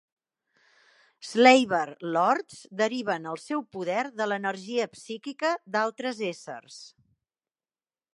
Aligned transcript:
"Slaver 1.31 1.81
Lords" 2.15 2.63
deriven 2.79 3.27
el 3.33 3.37
seu 3.43 3.61
poder 3.77 4.01
de 4.21 4.29
l'energia 4.31 4.89
psíquica 4.95 5.53
d'altres 5.77 6.23
essers. 6.31 6.79